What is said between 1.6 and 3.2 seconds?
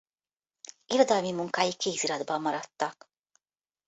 kéziratban maradtak.